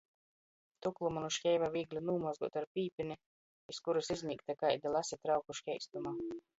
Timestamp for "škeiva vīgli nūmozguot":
1.35-2.59